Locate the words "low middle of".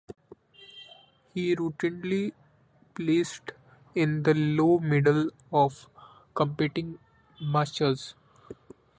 4.33-5.87